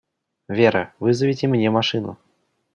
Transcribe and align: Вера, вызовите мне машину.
Вера, 0.47 0.95
вызовите 0.99 1.45
мне 1.45 1.69
машину. 1.69 2.17